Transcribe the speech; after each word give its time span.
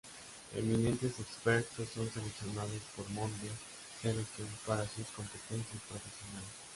Eminentes 0.55 1.19
expertos 1.19 1.89
son 1.93 2.09
seleccionados 2.11 2.79
por 2.95 3.07
Monde 3.11 3.51
Selection 4.01 4.47
para 4.65 4.83
sus 4.87 5.05
competencias 5.13 5.79
profesionales. 5.87 6.49